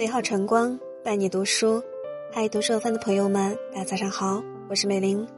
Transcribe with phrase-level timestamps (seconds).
[0.00, 1.78] 美好晨光伴你读书，
[2.32, 5.28] 嗨，读书的朋友们，大家早上好，我是美玲。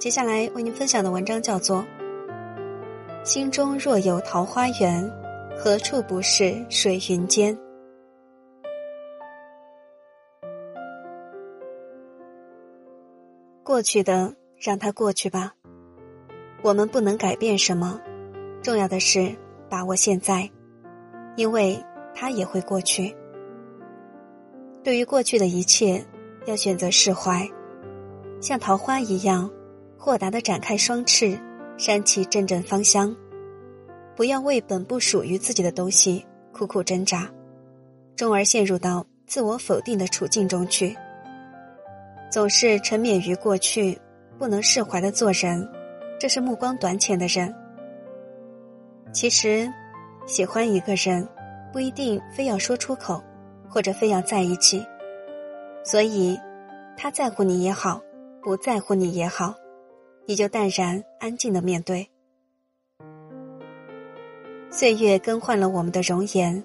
[0.00, 1.76] 接下来为您分享的文章叫做
[3.24, 5.08] 《心中若有桃花源，
[5.56, 7.56] 何处不是水云间》。
[13.62, 15.54] 过去的让它过去吧，
[16.62, 18.00] 我们不能改变什么，
[18.60, 19.32] 重要的是
[19.70, 20.50] 把握现在，
[21.36, 21.80] 因为
[22.12, 23.14] 它也会过去。
[24.86, 26.00] 对于过去的一切，
[26.46, 27.44] 要选择释怀，
[28.40, 29.50] 像桃花一样，
[29.98, 31.36] 豁达的展开双翅，
[31.76, 33.12] 扇起阵阵芳香。
[34.14, 37.28] 不要为本不属于自己的东西苦苦挣扎，
[38.14, 40.96] 终而陷入到自我否定的处境中去。
[42.30, 43.98] 总是沉湎于过去，
[44.38, 45.68] 不能释怀的做人，
[46.16, 47.52] 这是目光短浅的人。
[49.12, 49.68] 其实，
[50.28, 51.26] 喜欢一个人，
[51.72, 53.20] 不一定非要说出口。
[53.68, 54.84] 或者非要在一起，
[55.84, 56.38] 所以，
[56.96, 58.00] 他在乎你也好，
[58.42, 59.54] 不在乎你也好，
[60.26, 62.08] 你就淡然安静的面对。
[64.70, 66.62] 岁月更换了我们的容颜，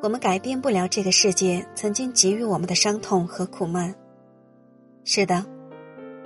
[0.00, 3.94] 我们改变不了这个世界曾经给予我们的伤痛和苦闷。
[5.04, 5.44] 是的，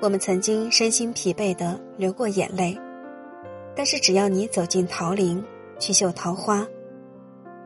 [0.00, 2.78] 我们曾经身心疲惫的流过眼泪，
[3.74, 5.42] 但是只要你走进桃林，
[5.78, 6.66] 去嗅桃花。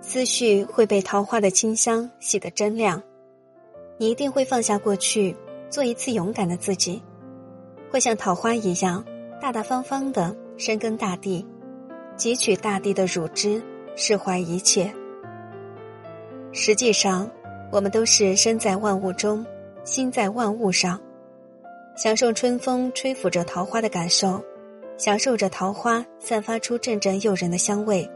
[0.03, 3.03] 思绪会被桃花的清香洗得真亮，
[3.99, 5.37] 你一定会放下过去，
[5.69, 7.03] 做一次勇敢的自己，
[7.91, 9.05] 会像桃花一样
[9.41, 11.47] 大大方方的深耕大地，
[12.17, 13.63] 汲取大地的乳汁，
[13.95, 14.93] 释怀一切。
[16.53, 17.31] 实际上，
[17.71, 19.45] 我们都是身在万物中，
[19.85, 20.99] 心在万物上，
[21.95, 24.43] 享受春风吹拂着桃花的感受，
[24.97, 28.11] 享受着桃花散发出阵阵诱人的香味。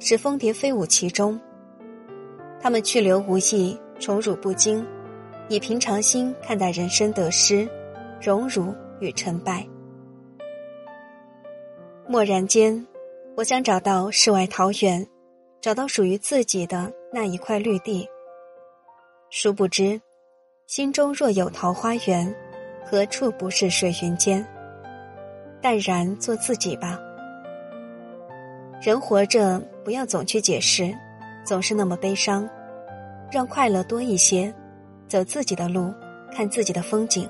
[0.00, 1.38] 使蜂蝶飞舞其中，
[2.60, 4.86] 他们去留无意，宠辱不惊，
[5.48, 7.68] 以平常心看待人生得失、
[8.20, 9.66] 荣辱与成败。
[12.08, 12.86] 蓦然间，
[13.36, 15.06] 我想找到世外桃源，
[15.60, 18.08] 找到属于自己的那一块绿地。
[19.30, 20.00] 殊不知，
[20.66, 22.34] 心中若有桃花源，
[22.84, 24.46] 何处不是水云间？
[25.60, 26.98] 淡然做自己吧。
[28.80, 30.94] 人活着，不要总去解释，
[31.42, 32.46] 总是那么悲伤，
[33.32, 34.54] 让快乐多一些，
[35.08, 35.90] 走自己的路，
[36.30, 37.26] 看自己的风景，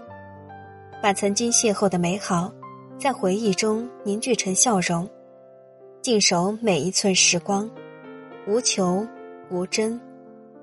[1.01, 2.53] 把曾经邂逅的美好，
[2.99, 5.09] 在回忆中凝聚成笑容，
[6.03, 7.71] 静守每一寸时光，
[8.49, 9.07] 无求
[9.51, 9.97] 无争，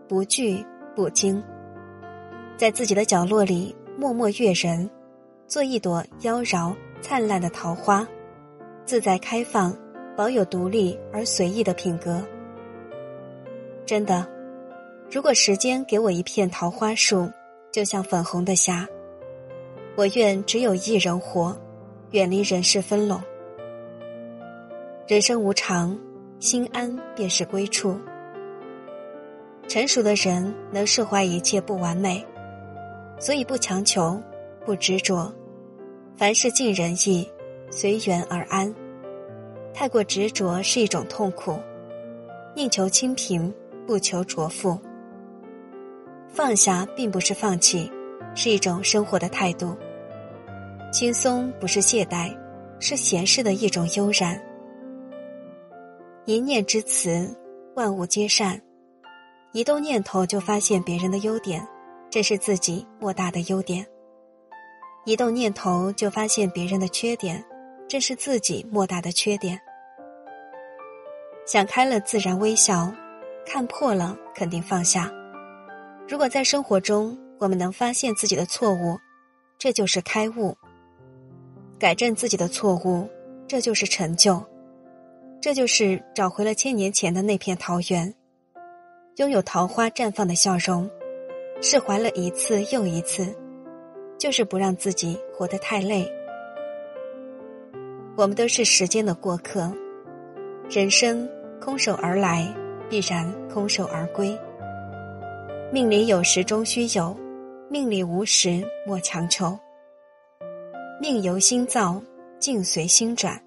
[0.05, 0.65] 不惧
[0.97, 1.41] 不惊，
[2.57, 4.89] 在自己的角落里默默悦人，
[5.47, 8.05] 做一朵妖娆灿烂的桃花，
[8.83, 9.73] 自在开放。
[10.15, 12.23] 保有独立而随意的品格。
[13.85, 14.27] 真的，
[15.11, 17.29] 如果时间给我一片桃花树，
[17.71, 18.87] 就像粉红的霞，
[19.95, 21.55] 我愿只有一人活，
[22.11, 23.21] 远离人世纷扰。
[25.07, 25.97] 人生无常，
[26.39, 27.99] 心安便是归处。
[29.67, 32.25] 成熟的人能释怀一切不完美，
[33.19, 34.19] 所以不强求，
[34.65, 35.31] 不执着，
[36.15, 37.27] 凡事尽人意，
[37.69, 38.73] 随缘而安。
[39.77, 41.59] 太过执着是一种痛苦，
[42.55, 43.53] 宁求清贫，
[43.85, 44.79] 不求卓富。
[46.29, 47.91] 放下并不是放弃，
[48.33, 49.75] 是一种生活的态度。
[50.93, 52.33] 轻松不是懈怠，
[52.79, 54.41] 是闲适的一种悠然。
[56.23, 57.29] 一念之慈，
[57.75, 58.59] 万物皆善。
[59.51, 61.67] 一动念头就发现别人的优点，
[62.09, 63.85] 这是自己莫大的优点。
[65.03, 67.43] 一动念头就发现别人的缺点。
[67.87, 69.61] 这是自己莫大的缺点。
[71.45, 72.91] 想开了，自然微笑；
[73.45, 75.11] 看破了，肯定放下。
[76.07, 78.97] 如果在生活中，我们能发现自己的错误，
[79.59, 80.55] 这就是开悟；
[81.77, 83.07] 改正自己的错误，
[83.47, 84.43] 这就是成就。
[85.39, 88.11] 这就是找回了千年前的那片桃源，
[89.17, 90.89] 拥有桃花绽放的笑容，
[91.61, 93.35] 释怀了一次又一次，
[94.17, 96.11] 就是不让自己活得太累。
[98.15, 99.71] 我们都是时间的过客，
[100.69, 101.29] 人生
[101.61, 102.47] 空手而来，
[102.89, 104.37] 必然空手而归。
[105.71, 107.15] 命里有时终须有，
[107.69, 109.57] 命里无时莫强求。
[111.01, 112.01] 命由心造，
[112.39, 113.41] 境随心转。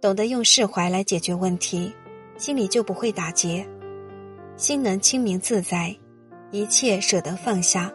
[0.00, 1.92] 懂得用释怀来解决问题，
[2.36, 3.66] 心里就不会打结，
[4.56, 5.94] 心能清明自在，
[6.50, 7.92] 一切舍得放下。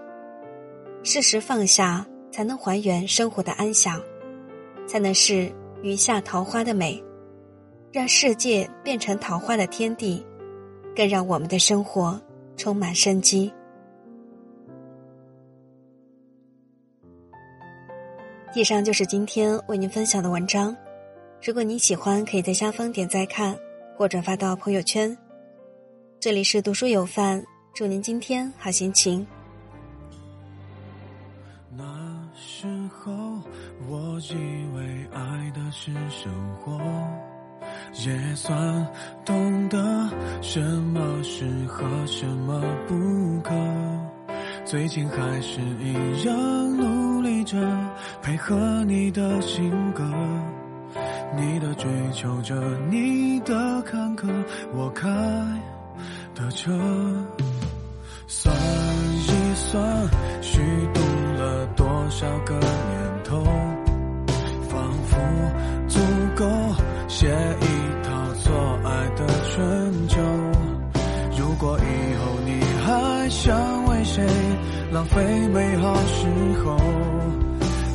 [1.03, 4.01] 适时放下，才能还原生活的安详，
[4.87, 5.51] 才能是。
[5.81, 7.01] 余下桃花的美，
[7.91, 10.23] 让世界变成桃花的天地，
[10.95, 12.21] 更让我们的生活
[12.55, 13.51] 充满生机。
[18.55, 20.75] 以上就是今天为您分享的文章。
[21.43, 23.57] 如果您喜欢，可以在下方点再看
[23.97, 25.17] 或转发到朋友圈。
[26.19, 27.43] 这里是读书有范，
[27.73, 29.25] 祝您今天好心情。
[31.71, 31.83] 那
[32.35, 33.11] 时候
[33.87, 34.33] 我以
[34.75, 36.77] 为爱的是生活，
[37.93, 38.87] 也算
[39.25, 40.09] 懂得
[40.41, 43.53] 什么适合，什么不可。
[44.65, 47.57] 最近还是一样努力着
[48.21, 48.55] 配合
[48.85, 50.03] 你的性格，
[51.35, 52.55] 你的追求着，
[52.89, 54.27] 你的坎坷，
[54.73, 55.07] 我开。
[56.35, 56.71] 的车，
[58.27, 60.07] 算一算，
[60.41, 60.61] 虚
[60.93, 61.01] 度
[61.37, 63.43] 了多少个年头，
[64.69, 65.17] 仿佛
[65.89, 65.99] 足
[66.37, 66.45] 够
[75.09, 76.27] 非美好时
[76.63, 76.77] 候，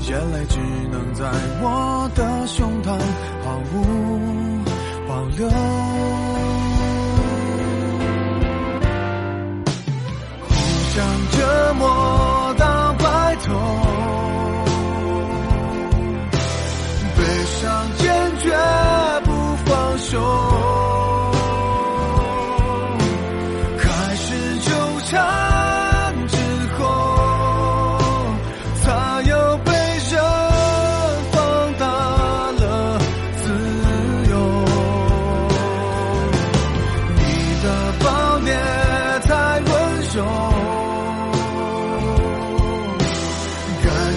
[0.08, 0.58] 眼泪只
[0.90, 1.30] 能在
[1.62, 2.63] 我的胸。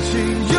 [0.04, 0.57] 情